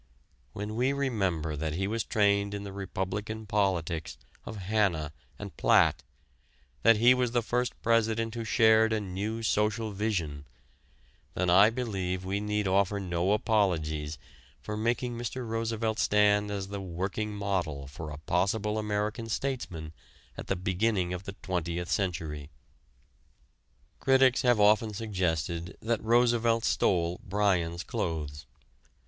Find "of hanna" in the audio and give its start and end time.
4.47-5.11